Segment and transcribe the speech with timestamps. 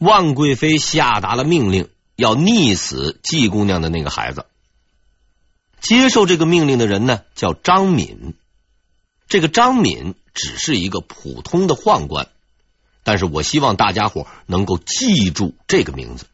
[0.00, 4.46] 万贵妃下达了命令，要溺死季姑娘的那个孩子。
[5.78, 8.34] 接受这个命令的人呢，叫张敏。
[9.28, 12.28] 这个张敏只是一个普通的宦官，
[13.02, 16.26] 但是我希望大家伙能够记住这个名字。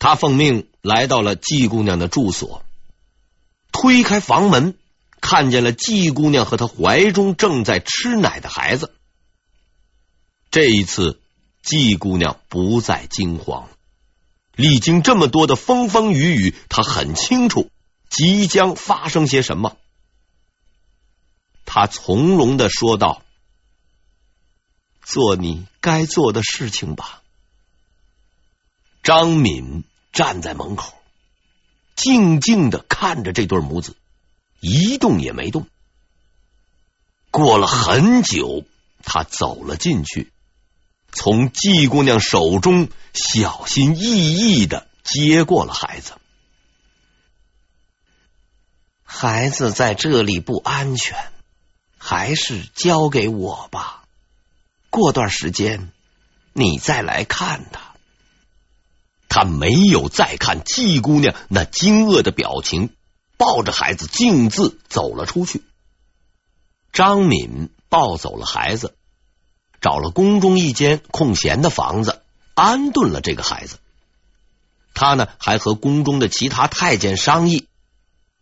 [0.00, 2.64] 他奉命来到了季姑娘的住所，
[3.70, 4.74] 推开房门，
[5.20, 8.92] 看见了季姑娘和她怀中正在吃奶的孩子。
[10.50, 11.20] 这一次，
[11.62, 13.68] 季姑娘不再惊慌。
[14.56, 17.70] 历经这么多的风风雨雨，她很清楚
[18.08, 19.76] 即将发生些什么。
[21.64, 23.22] 她从容的说道
[25.02, 27.22] ：“做你该做的事情吧。”
[29.04, 30.94] 张敏站在门口，
[31.94, 33.96] 静静的看着这对母子，
[34.58, 35.68] 一动也没动。
[37.30, 38.64] 过了很久，
[39.04, 40.32] 他走了进去。
[41.12, 46.12] 从季姑娘手中小心翼翼的接过了孩子。
[49.02, 51.16] 孩子在这里不安全，
[51.98, 54.04] 还是交给我吧。
[54.88, 55.92] 过段时间
[56.52, 57.90] 你再来看他。
[59.28, 62.94] 他没有再看季姑娘那惊愕的表情，
[63.36, 65.62] 抱着孩子径自走了出去。
[66.92, 68.96] 张敏抱走了孩子。
[69.80, 72.20] 找了宫中一间空闲的房子，
[72.54, 73.78] 安顿了这个孩子。
[74.92, 77.66] 他呢，还和宫中的其他太监商议，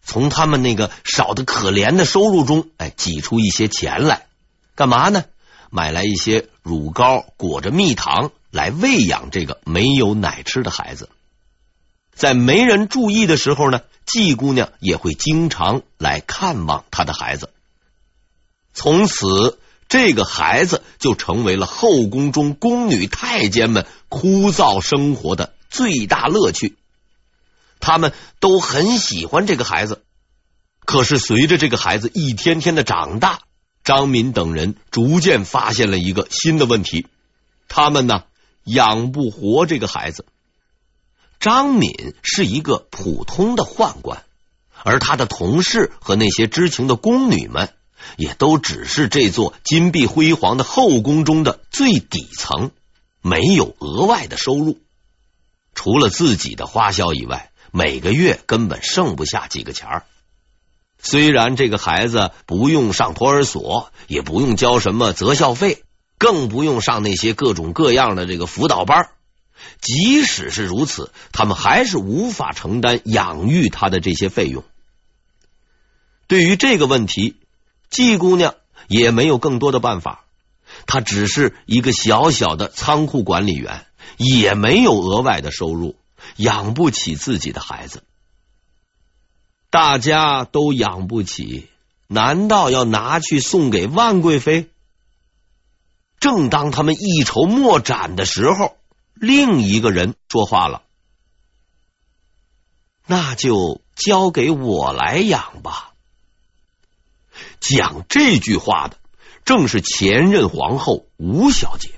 [0.03, 4.27] 从他们那个少得可怜的收入中，哎，挤出一些钱来，
[4.75, 5.25] 干嘛呢？
[5.71, 11.09] 买来一些乳膏，裹着蜜糖来喂养这个没有奶吃的孩子。
[12.15, 17.53] 在没人注意的时候呢，季姑娘也会经常来看望她的孩子。
[18.75, 19.61] 从此。
[19.89, 26.77] 这个孩子就成为了后宫中宫女太监们枯燥生活的最大乐趣，
[27.81, 30.03] 他们都很喜欢这个孩子。
[30.85, 33.41] 可是随着这个孩子一天天的长大，
[33.83, 37.07] 张敏等人逐渐发现了一个新的问题：
[37.69, 38.25] 他们呢，
[38.65, 40.27] 养不活这个孩子。
[41.41, 44.25] 张敏是一个普通的宦官，
[44.83, 47.73] 而他的同事和那些知情的宫女们。
[48.17, 52.71] 也都只是这座金碧辉煌的后宫中的最底层，
[53.21, 54.79] 没有额外的收入，
[55.75, 60.05] 除了自己的花销以外，每个月根本剩不下几个钱儿。
[61.01, 65.85] 虽然这个孩子不用上托儿所，也不用交什么择校费，
[66.19, 69.11] 更不用上那些各种各样的这个辅导班，
[69.81, 74.65] 即使是如此，他们还是无法承担养育他的这些费用。
[76.27, 77.37] 对于这个问题，
[77.91, 78.55] 季姑娘
[78.87, 80.25] 也没有更多的办法，
[80.87, 85.97] 她只是一个小小的仓库管理员，也没有额外的收入，
[86.37, 88.03] 养不起自己的孩子。
[89.71, 91.69] 大家都养不起，
[92.07, 94.71] 难道要拿去送给万贵妃？
[96.21, 98.77] 正当他们一筹莫展的时候，
[99.15, 100.83] 另一个人说话了
[103.07, 105.88] ：“那就交给我来养吧。”
[107.61, 108.97] 讲这句话的
[109.45, 111.91] 正是前任皇后吴小姐。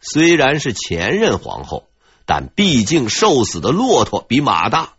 [0.00, 1.88] 虽然是前任皇后，
[2.24, 4.92] 但毕竟瘦死的骆驼比马大。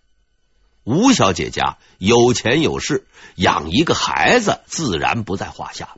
[0.83, 5.95] 吴小姐家有钱有势，养一个孩子自然不在话下。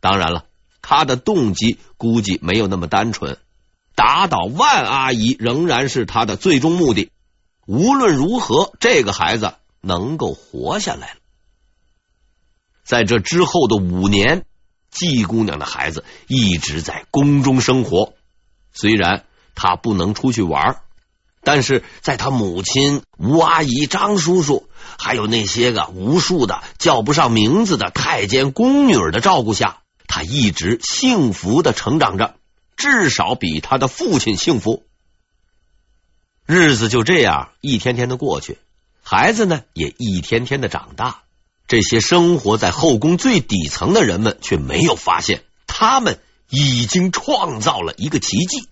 [0.00, 0.44] 当然了，
[0.82, 3.38] 她的动机估计没有那么单纯。
[3.94, 7.10] 打倒万阿姨仍然是她的最终目的。
[7.66, 11.20] 无论如何，这个孩子能够活下来了。
[12.86, 14.44] 在这之后的五年，
[14.90, 18.14] 季姑娘的孩子一直在宫中生活。
[18.72, 19.24] 虽然
[19.56, 20.82] 她不能出去玩，
[21.42, 32.36] 但是在她母亲吴阿姨、张叔叔，还有那些个无数的叫不上名字的太监宫女儿的照顾下，她一直幸福的成长着，
[32.76, 34.84] 至少比她的父亲幸福。
[36.46, 38.58] 日子就这样一天天的过去，
[39.02, 41.25] 孩子呢也一天天的长大。
[41.68, 48.68] 这些生活在后宫最底层的人们却没有发现，他们已经创造了一个奇迹。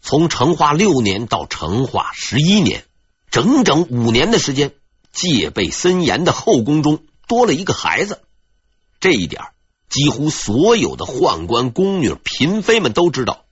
[0.00, 2.84] 从成化六年到成化十一年，
[3.30, 4.72] 整整五年的时间，
[5.12, 8.22] 戒备森严的后宫中多了一个孩子。
[9.00, 9.42] 这一点
[9.90, 13.44] 几乎所有的宦官、宫女、嫔妃们都知道，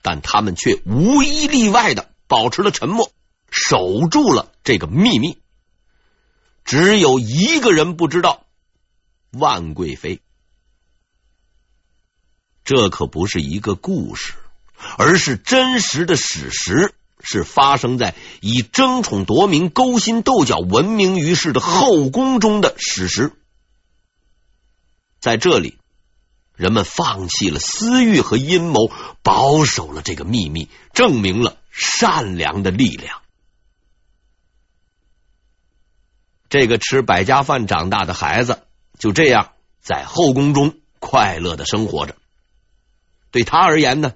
[0.00, 3.12] 但他们却无一例外的保持了沉默，
[3.50, 5.36] 守住了这个秘密。
[6.68, 8.44] 只有一个人不知道，
[9.30, 10.20] 万贵妃。
[12.62, 14.34] 这可不是一个故事，
[14.98, 16.92] 而是真实的史实，
[17.22, 23.32] 是发生在以争宠夺名、勾心斗角闻名于世的后宫中的史实。
[25.20, 25.78] 在这里，
[26.54, 28.92] 人们放弃了私欲和阴谋，
[29.22, 33.22] 保守了这个秘密，证明了善良的力量。
[36.48, 38.62] 这个吃百家饭长大的孩子，
[38.98, 39.52] 就这样
[39.82, 42.16] 在后宫中快乐的生活着。
[43.30, 44.14] 对他而言呢，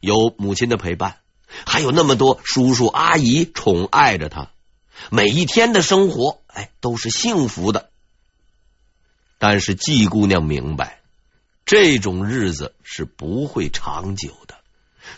[0.00, 1.18] 有母亲的陪伴，
[1.64, 4.50] 还有那么多叔叔阿姨宠爱着他，
[5.10, 7.90] 每一天的生活，哎，都是幸福的。
[9.38, 11.00] 但是季姑娘明白，
[11.64, 14.56] 这种日子是不会长久的。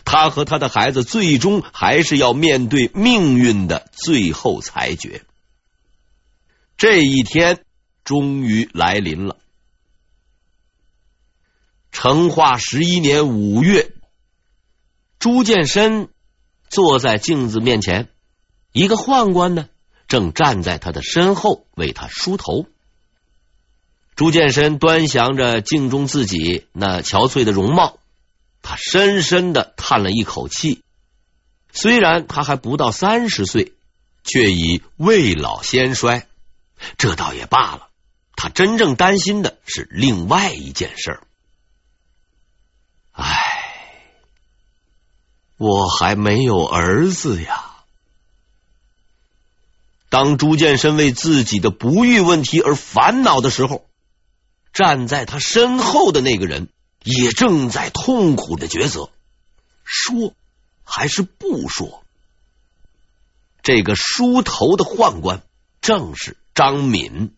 [0.05, 5.23] 她和她的孩子最终还是要面对命运的最后裁决。
[6.77, 7.65] 这一天
[8.03, 9.37] 终于来临了。
[11.91, 13.91] 成化十一年五月，
[15.17, 16.09] 朱见深
[16.69, 18.09] 坐在镜子面前，
[18.73, 19.69] 一个宦官呢，
[20.07, 22.67] 正站在他的身后为他梳头。
[24.15, 27.97] 朱见深端详着镜中自己那憔悴的容貌，
[28.61, 30.83] 他深深的叹了一口气。
[31.71, 33.73] 虽然他还不到三十岁，
[34.23, 36.27] 却已未老先衰。
[36.97, 37.89] 这倒也罢了，
[38.35, 41.27] 他真正担心的是另外一件事儿。
[43.11, 44.13] 唉，
[45.57, 47.73] 我还没有儿子呀。
[50.09, 53.85] 当朱见深为自己的不育问题而烦恼的时候，
[54.71, 56.69] 站在他身后的那个人
[57.03, 59.09] 也正在痛苦的抉择：
[59.83, 60.33] 说
[60.83, 62.03] 还是不说？
[63.63, 65.41] 这个梳头的宦官
[65.81, 66.37] 正是。
[66.57, 67.35] 张敏，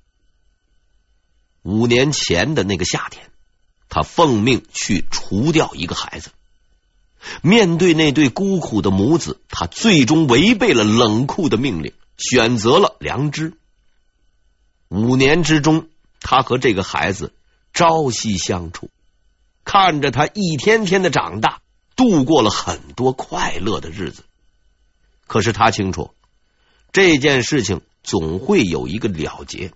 [1.62, 3.30] 五年前的那个夏天，
[3.90, 6.32] 他奉命去除掉一个孩子。
[7.42, 13.58] 面对那对孤苦的母子，他最终违背了冷酷的命令，选择了良知。
[14.88, 15.90] 五年之中，
[16.22, 17.34] 他和这个孩子
[17.74, 18.90] 朝夕相处，
[19.66, 21.60] 看着他一天天的长大，
[21.98, 24.24] 度过了很多快乐的日子。
[25.28, 26.12] 可是他清楚
[26.94, 27.82] 这件事情。
[28.10, 29.72] 总会有一个了结。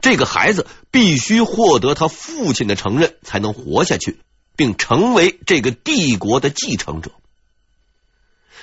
[0.00, 4.18] 这个孩子必须获得他父亲的承认，才能活下去，
[4.56, 7.12] 并成为这个帝国的继承者。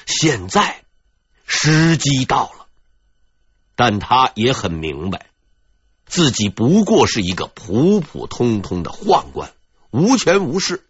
[0.06, 0.84] 现在
[1.46, 2.68] 时机到了，
[3.76, 5.28] 但他也很明白，
[6.06, 9.54] 自己不过是一个普普通通的宦官，
[9.92, 10.84] 无权无势。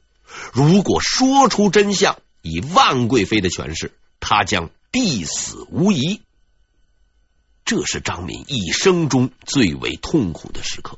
[0.51, 6.21] 如果说出真相，以万贵妃的权势，他将必死无疑。
[7.69, 10.97] 这是张敏一生中最为痛苦的时刻。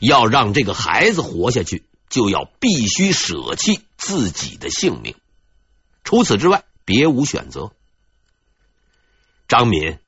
[0.00, 5.16] 要让这个孩子活下去，就要必须舍弃自己的性命。
[6.04, 7.72] 除此之外，别无选择。
[9.48, 9.98] 张敏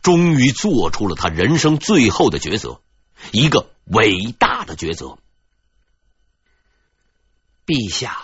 [0.00, 2.80] 终于做出了他人生最后的抉择，
[3.32, 5.18] 一个伟大的抉择。
[7.66, 8.16] 陛下，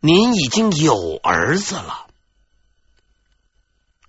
[0.00, 2.07] 您已经有儿子了。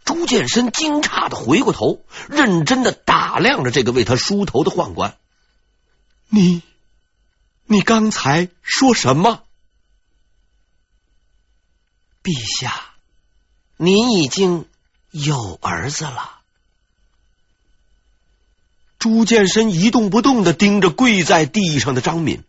[0.09, 5.15] 朱见深惊诧的回过头，认真的打量着这个为他梳头的宦官。
[6.29, 6.63] 你，
[7.67, 9.43] 你刚才说什么？
[12.23, 12.73] 陛下，
[13.77, 14.65] 您已经
[15.11, 16.39] 有儿子了。
[18.97, 22.43] 朱见深一动不动的盯着跪在地上的张敏，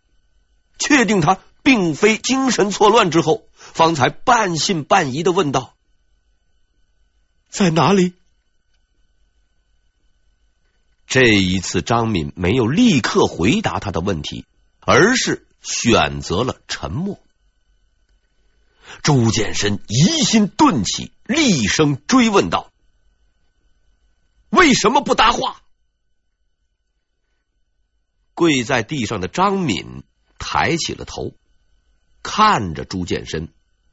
[0.79, 5.75] 确定他并非精神错乱之后，方才半信半疑的问道。
[7.51, 8.13] 在哪里？
[11.05, 14.45] 这一次，张敏没有立刻回答他的问题，
[14.79, 17.19] 而是选择了沉默。
[19.03, 22.71] 朱建深疑心顿起，厉声追问道
[24.49, 25.61] ：“为什么不答话？”
[28.33, 30.03] 跪在地上的张敏
[30.39, 31.33] 抬起了头，
[32.23, 33.49] 看着朱建深，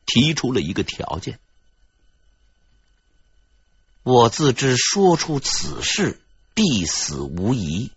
[0.07, 1.41] 提出了一个条件。
[4.09, 6.19] 我自知说出此事
[6.55, 7.91] 必死无疑，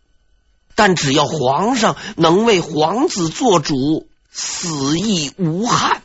[0.76, 6.04] 但只要皇上能为皇子做主，死亦无憾。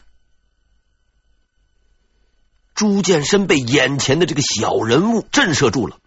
[2.76, 5.98] 朱见深被眼前的这个小人物震慑住了，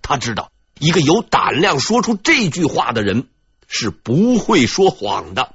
[0.00, 3.28] 他知道一个有胆量说出这句话的人
[3.68, 5.54] 是不会说谎的。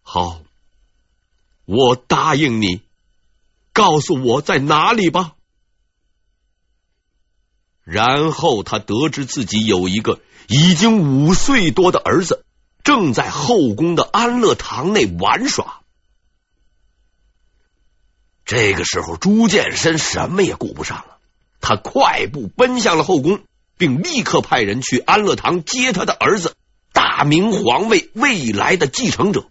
[0.00, 0.40] 好，
[1.66, 2.80] 我答应你。
[3.72, 5.32] 告诉我在哪里吧。
[7.84, 12.44] 然后他得知自己有一个已经五岁多的儿子，
[12.84, 15.80] 正在后宫的安乐堂内玩耍。
[18.44, 21.18] 这个时候，朱见深什么也顾不上了，
[21.60, 23.40] 他快步奔向了后宫，
[23.78, 26.54] 并立刻派人去安乐堂接他的儿子，
[26.92, 29.48] 大明皇位未来的继承者。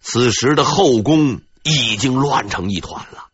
[0.00, 3.26] 此时的后宫已经乱成一团了，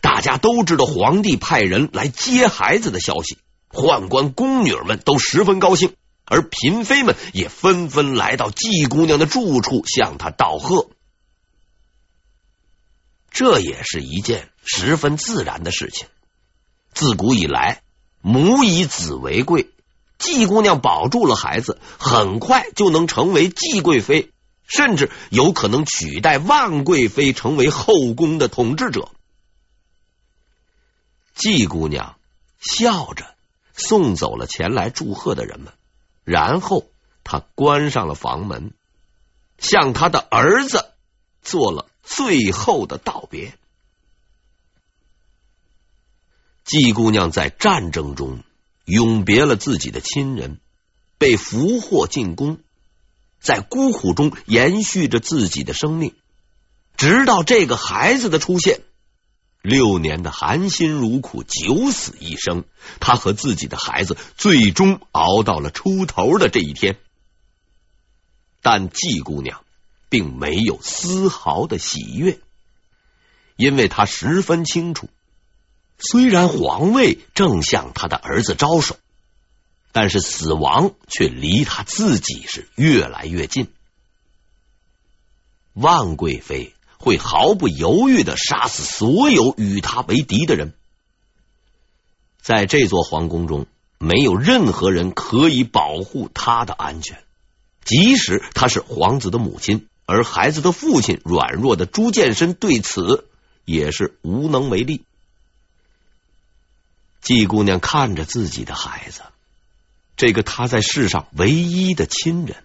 [0.00, 3.38] 大家都知道皇帝派人来接孩子的消息，
[3.70, 10.88] 宦官宫女们都十分高兴，而嫔妃们也纷纷来到季姑娘的住处向她道贺。
[13.30, 16.08] 这也是一件十分自然的事情。
[16.92, 17.82] 自古以来，
[18.20, 19.70] 母以子为贵，
[20.18, 24.30] 季姑娘保住了孩子，很快就能成为季贵妃，
[24.66, 29.10] 甚至有可能取代万贵妃，成为后宫的统治者。
[31.34, 32.16] 季姑娘
[32.58, 33.34] 笑着
[33.74, 35.72] 送走了前来祝贺的人们，
[36.24, 36.86] 然后
[37.24, 38.72] 她关上了房门，
[39.58, 40.92] 向她的儿子
[41.42, 41.86] 做了。
[42.08, 43.58] 最后的道别。
[46.62, 48.44] 季姑娘在战争中
[48.84, 50.60] 永别了自己的亲人，
[51.18, 52.60] 被俘获进宫，
[53.46, 56.14] 在孤苦中延续着自己的生命，
[56.96, 58.80] 直到这个孩子的出现。
[59.62, 62.64] 六年的含辛茹苦，九死一生，
[63.00, 66.98] 他和自己的孩子最终熬到了出头的这一天。
[68.60, 69.62] 但季姑娘。
[70.08, 72.38] 并没有丝毫的喜悦，
[73.56, 75.08] 因为她十分清楚，
[75.98, 78.96] 虽然皇位正向他的儿子招手，
[79.92, 83.68] 但是死亡却离他自己是越来越近。
[85.72, 90.74] 万贵妃会毫不犹豫的杀死所有与他为敌的人，
[92.40, 93.66] 在这座皇宫中，
[93.98, 97.22] 没有任何人可以保护他的安全，
[97.84, 99.88] 即使他是皇子的母亲。
[100.08, 103.28] 而孩子的父亲软弱的朱见深对此
[103.64, 105.04] 也是无能为力。
[107.20, 109.22] 季姑娘看着自己的孩子，
[110.16, 112.64] 这个他在世上唯一的亲人，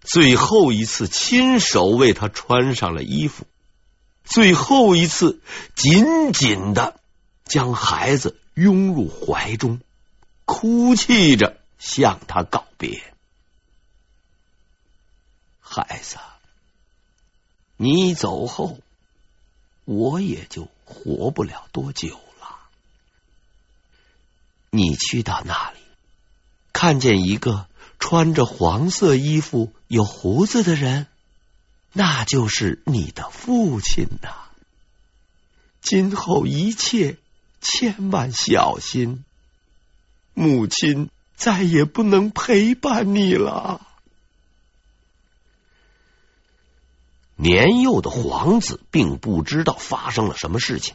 [0.00, 3.46] 最后一次亲手为他穿上了衣服，
[4.24, 5.40] 最后一次
[5.74, 6.98] 紧紧的
[7.44, 9.80] 将孩子拥入怀中，
[10.46, 13.02] 哭泣着向他告别。
[15.60, 16.16] 孩子，
[17.76, 18.78] 你走后，
[19.84, 22.08] 我也就活不了多久
[22.40, 22.58] 了。
[24.70, 25.77] 你去到那里，
[26.80, 27.66] 看见一个
[27.98, 31.08] 穿着黄色衣服、有胡子的人，
[31.92, 34.28] 那就是你的父亲呐。
[35.80, 37.16] 今后一切
[37.60, 39.24] 千万小心，
[40.34, 43.84] 母亲再也不能陪伴你了。
[47.34, 50.94] 年幼的皇子并不知道发生了什么事情，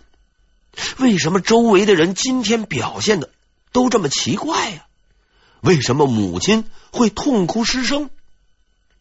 [1.00, 3.30] 为什么周围的人今天表现的
[3.74, 4.86] 都这么奇怪呀？
[5.64, 8.10] 为什么母亲会痛哭失声？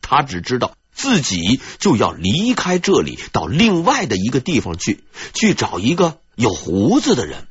[0.00, 5.04] 他只知道自己就要离开这里，到另外的一个地方去，
[5.35, 7.47] 去找一个有胡子的人。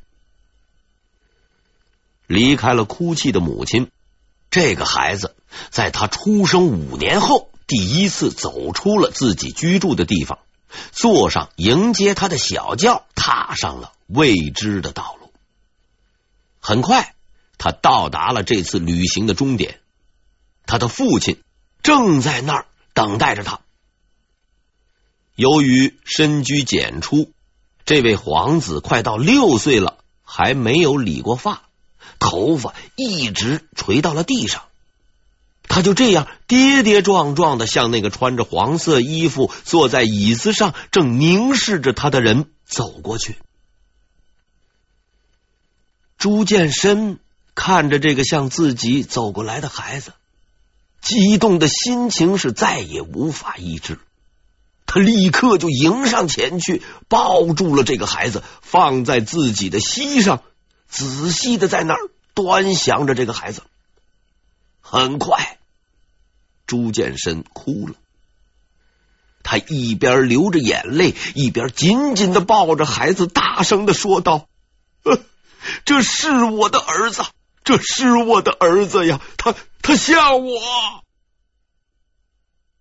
[2.26, 3.90] 离开了哭泣的母亲，
[4.50, 5.36] 这个孩子
[5.70, 7.50] 在他出生五年后。
[7.68, 10.40] 第一次走出了自己居住的地方，
[10.90, 15.32] 坐上迎接他的小轿，踏上了未知的道路。
[16.60, 17.14] 很快，
[17.62, 19.78] 他到达了这次旅行的终点。
[20.66, 21.40] 他的父亲
[21.80, 23.60] 正在那儿等待着他。
[25.36, 27.30] 由于深居简出，
[27.84, 31.62] 这位皇子快到六岁了，还没有理过发，
[32.18, 34.64] 头发一直垂到了地上。
[35.62, 43.36] 他就这样跌跌撞撞的向那个穿着黄色衣服、坐在椅子上正凝视着他的人走过去。
[46.18, 47.20] 朱见深
[47.54, 50.12] 看着这个向自己走过来的孩子，
[51.00, 53.98] 激动的心情是再也无法抑制。
[54.86, 60.42] 他立刻就迎上前去，抱住了这个孩子，放在自己的膝上，
[60.88, 63.62] 仔细的在那儿端详着这个孩子。
[64.80, 65.58] 很快。
[66.66, 67.94] 朱建深哭了，
[69.42, 74.46] 他一边流着眼泪，一边紧紧的抱着孩子，大声的说道
[75.84, 77.24] ：“这是我的儿子，
[77.64, 79.20] 这是我的儿子呀！
[79.36, 80.60] 他他像我，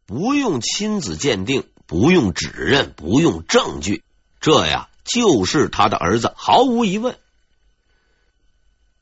[0.06, 4.04] 不用亲子鉴定，不用指认，不用证据，
[4.40, 7.18] 这呀就是他的儿子，毫无疑问。”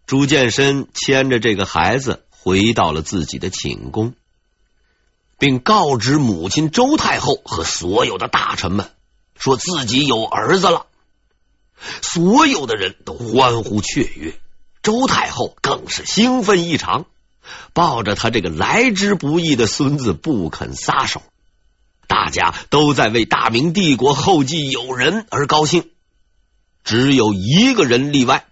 [0.06, 4.14] 朱建深牵着这个孩子回到了自己的寝宫。
[5.38, 8.92] 并告知母亲周太后和所有的大臣们，
[9.38, 10.88] 说自己有儿子了。
[12.02, 14.38] 所有的人都欢呼雀跃，
[14.90, 17.06] 周太后更是兴奋异常，
[17.74, 21.22] 抱着他这个来之不易的孙子不肯撒手。
[22.08, 25.92] 大家都在为大明帝国后继有人而高兴，
[26.84, 28.48] 只有一个人例外。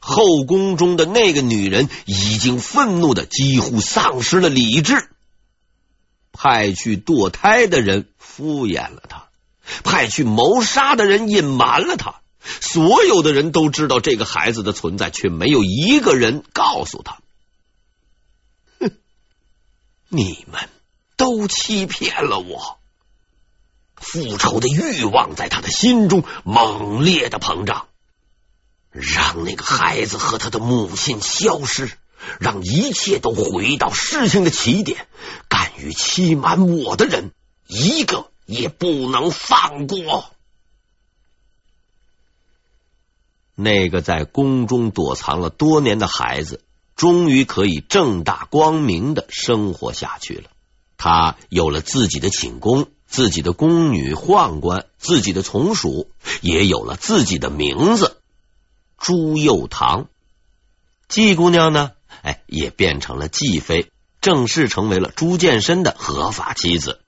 [0.00, 5.10] 后宫中的那个女人已经愤怒的几乎丧失了理智，
[6.32, 9.26] 派去堕胎的人敷衍了她，
[9.84, 12.22] 派去谋杀的人隐瞒了她，
[12.60, 17.18] 所有的人都知道这个孩子的存在，却没有一个人告诉他。
[18.80, 18.92] 哼，
[20.08, 20.68] 你们
[21.16, 22.78] 都欺骗了我！
[23.96, 27.86] 复仇的欲望在他的心中猛烈的膨胀。
[28.90, 31.90] 让那个孩子和他的母亲消失，
[32.40, 35.06] 让一切都回到事情的起点。
[35.48, 37.32] 敢于欺瞒我的人，
[37.66, 40.30] 一个也不能放过。
[43.56, 46.62] 那个在宫中躲藏了多年的孩子，
[46.94, 50.50] 终于可以正大光明的生活下去了。
[50.98, 56.10] 他有了自己的寝宫，自己的宫女、宦官，自己的从属，
[56.42, 58.18] 也有了自己的名字。
[58.98, 60.06] 朱佑樘，
[61.08, 61.92] 季姑娘呢？
[62.22, 67.00] 哎，也变成了季妃，正式成为了朱见深的合法妻子。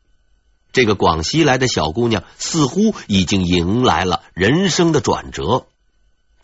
[0.70, 5.66] 这个广西来的小姑娘似乎已经迎来了人生的转折，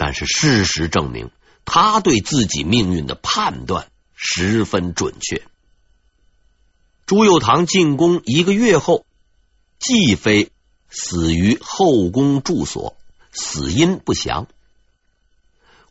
[0.07, 1.31] 但是事实证明，
[1.65, 5.41] 他对自己命运的判断十分准确。
[7.07, 9.07] 朱佑樘进宫一个月后，
[9.79, 10.51] 继妃
[10.91, 12.99] 死于后宫住所，
[13.33, 14.47] 死因不详。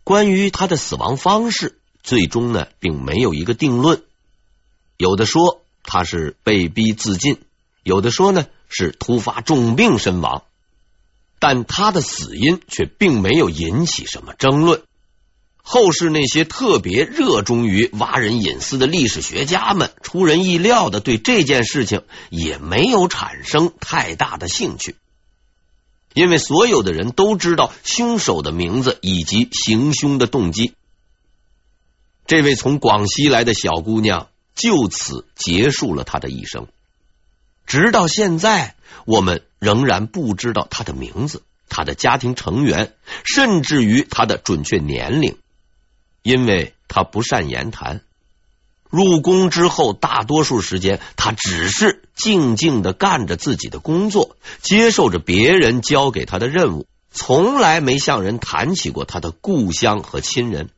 [0.03, 4.03] 关于他的死亡方式，最终呢，并没有一个定论。
[4.97, 7.41] 有的说他是被逼自尽，
[7.81, 10.43] 有的说呢是突发重病身亡，
[11.43, 14.81] 但他的死因却并没有引起什么争论。
[15.61, 24.95] 后世那些特别热衷于挖人隐私的历史学家们，出人意料的对这件事情也没有产生太大的兴趣。
[26.13, 30.75] 因为所有的人都知道凶手的名字以及行凶的动机，
[32.25, 36.67] 这位从广西来的小姑娘就此结束了她的一生。
[37.65, 38.75] 直到现在，
[39.05, 45.37] 我们仍然不知道他的名字、他的家庭成员，甚至于他的准确年龄，
[46.21, 48.01] 因为他不善言谈。
[48.89, 60.69] 入宫之后，大多数时间他只是静静的干着自己的工作，接受着别人交给他的任务，从来没向人谈起过他的故乡和亲人。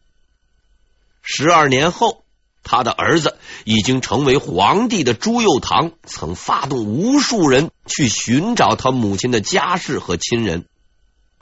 [1.23, 2.23] 十二年后，
[2.65, 10.65] 他的儿子已经成为皇帝的朱佑樘，曾发动无数人去寻找他母亲的家世和亲人。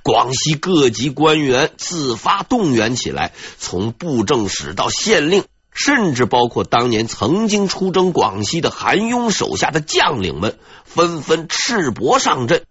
[0.03, 5.45] 广西各级官员自发动员起来，从布政使到县令。
[5.75, 12.65] 甚至包括当年曾经出征广西的韩雍手下的将领们，纷纷赤膊上阵，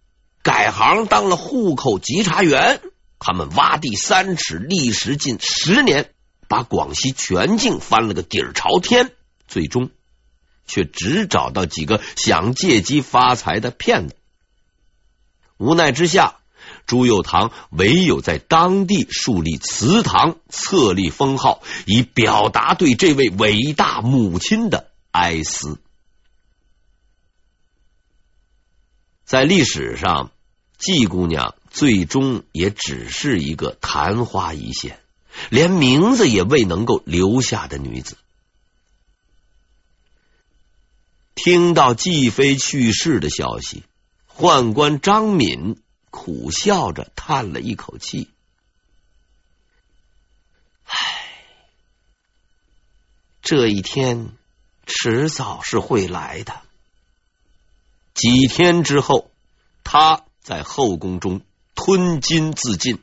[0.44, 2.80] 改行当了户口稽查员。
[3.18, 6.10] 他们挖地三尺，历时近十年，
[6.52, 9.10] 把广西全境翻了个底儿朝天，
[9.48, 9.88] 最终
[10.66, 14.16] 却只找到几个想借机发财的骗子。
[15.56, 16.36] 无奈之下。
[16.86, 25.80] 朱佑樘唯有在当地树立祠堂，册立封号，以表达对这位伟大母亲的哀思。
[29.24, 30.32] 在历史上，
[30.76, 35.01] 季姑娘最终也只是一个昙花一现，
[35.50, 38.16] 连名字也未能够留下的女子。
[41.34, 43.84] 听到季妃去世的消息，
[44.28, 45.80] 宦官张敏。
[46.14, 48.28] 苦笑着叹了一口气，
[50.84, 51.24] 唉，
[53.40, 54.36] 这一天
[54.84, 56.60] 迟早是会来的。
[58.12, 59.30] 几天之后，
[59.84, 61.40] 他在后宫中
[61.74, 63.02] 吞金自尽。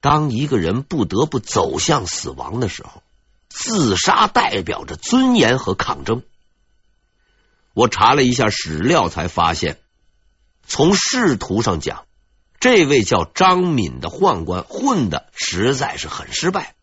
[0.00, 3.02] 当一个人不得不走向死亡的时候，
[3.48, 6.22] 自杀代表着尊严和抗争。
[7.74, 9.78] 我查了一下史料，才发现。
[10.66, 12.04] 从仕途上讲，
[12.60, 16.74] 这位叫张敏的宦官混的实在是很失败。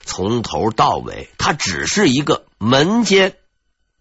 [0.00, 3.36] 从头到尾，他只是一个门监，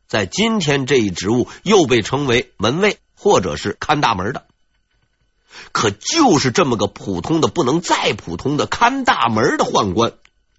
[0.07, 4.45] 在今天这一职务又被称为门卫或者是看大门的。
[5.71, 10.13] 可就是这么个普通的不能再普通的看大门的宦官，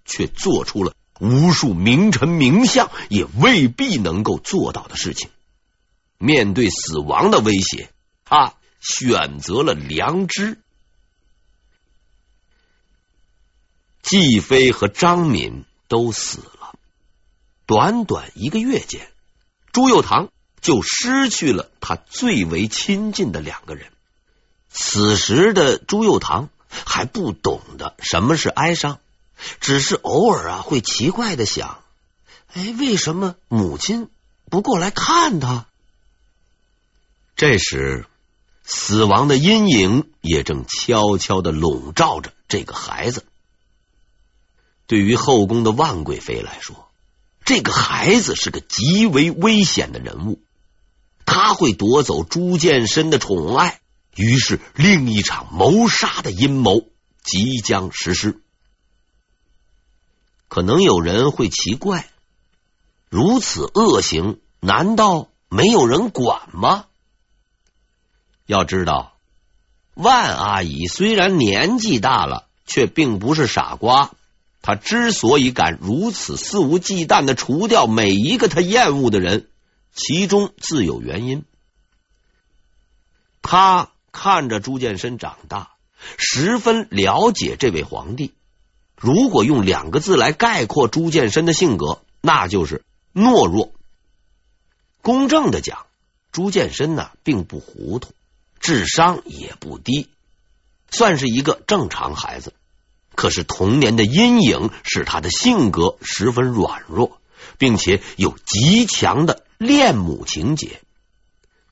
[0.05, 5.29] 却做出了无数名臣名相也未必能够做到的事情。
[6.17, 7.89] 面对死亡的威胁，
[8.23, 10.59] 他选择了良知。
[14.01, 16.75] 季飞和张敏都死了，
[17.65, 19.11] 短短一个月间，
[19.71, 20.29] 朱佑堂
[20.61, 23.91] 就失去了他最为亲近的两个人。
[24.77, 28.99] 此时的朱佑堂还不懂得什么是哀伤，
[29.61, 31.79] 只是偶尔啊会奇怪的想：
[32.53, 34.09] 哎，为什么母亲
[34.49, 35.65] 不过来看他？
[37.37, 38.05] 这时，
[38.65, 43.23] 死亡的阴影也正悄悄的笼罩着这个孩子。
[44.87, 46.89] 对于后宫的万贵妃来说，
[47.45, 50.41] 这个孩子是个极为危险的人物，
[51.25, 53.79] 他会夺走朱见深的宠爱。
[54.15, 56.87] 于是，另一场谋杀的阴谋
[57.23, 58.41] 即将实施。
[60.47, 62.09] 可能有人会奇怪，
[63.09, 66.85] 如此恶行，难道没有人管吗？
[68.45, 69.17] 要知道，
[69.95, 74.11] 万阿姨虽然年纪大了，却并不是傻瓜。
[74.61, 79.49] 她之所以敢如此肆无忌惮的除掉每一个她厌恶的人，
[79.93, 81.43] 其中自有原因。
[83.41, 85.71] 她看着朱见深长大，
[86.17, 88.33] 十分了解这位皇帝。
[88.95, 93.73] 如果用两个字来概括朱见深的性格，那就是懦弱。
[95.01, 95.85] 公正的讲，
[96.31, 98.13] 朱见深呢并不糊涂，
[98.61, 100.07] 智商也不低，
[100.89, 102.53] 算是一个正常孩子。
[103.15, 107.19] 可是童年的阴影使他的性格十分软弱，
[107.57, 110.81] 并且有极强的恋母情结。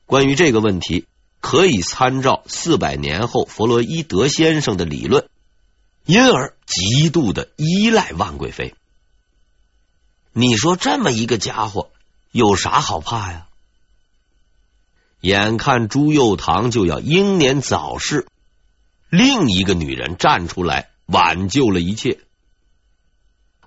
[0.05, 1.05] 关于这个问题，
[1.43, 5.27] 可以参照四百年后弗洛伊德先生的理论，
[6.05, 8.73] 因而极度的依赖万贵妃。
[10.31, 11.89] 你说这么一个家伙
[12.31, 13.47] 有啥好怕呀？
[15.19, 18.25] 眼看朱佑堂就要英年早逝，
[19.09, 20.89] 另一个女人站出来。
[21.05, 22.19] 挽救了一切。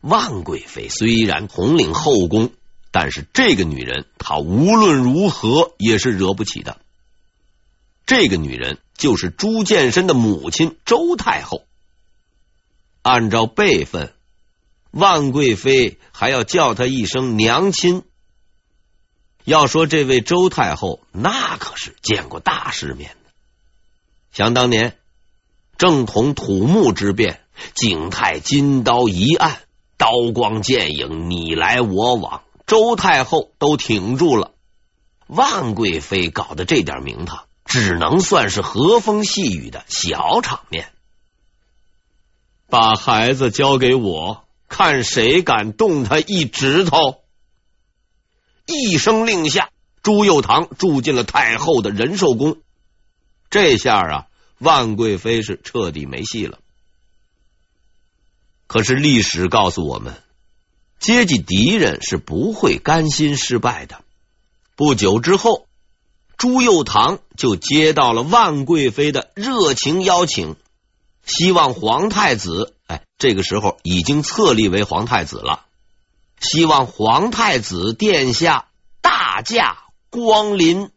[0.00, 2.50] 万贵妃虽然统领后宫，
[2.90, 6.80] 但是这个女人她无论如何也是惹不起的。
[8.06, 11.64] 这个女人就是朱见深的母亲周太后。
[13.02, 14.14] 按照辈分，
[14.90, 18.04] 万贵妃还要叫她一声娘亲。
[19.44, 23.30] 要说这位周太后，那可是见过大世面的。
[24.32, 24.96] 想当年。
[25.78, 27.42] 正统土木之变，
[27.74, 29.60] 景泰金刀一案，
[29.98, 34.52] 刀光剑影，你来我往，周太后都挺住了。
[35.26, 40.92] 万贵妃搞的这点名堂，只能算是和风细雨的小场面。
[42.68, 47.22] 把孩子交给我，看谁敢动他一指头！
[48.66, 49.70] 一声令下，
[50.02, 52.56] 朱佑堂住进了太后的仁寿宫。
[53.50, 54.26] 这下啊。
[54.58, 56.60] 万贵妃是彻底没戏了。
[58.66, 60.22] 可是历史告诉我们，
[60.98, 64.02] 接济敌人是不会甘心失败的。
[64.74, 65.65] 不久之后，
[66.36, 70.56] 朱佑堂就接到了万贵妃的热情邀请，
[71.24, 75.64] 希望皇太子，哎，这个时候已经册立为皇太子了，
[76.38, 78.68] 希望皇太子殿下
[79.00, 79.78] 大驾
[80.10, 80.90] 光临。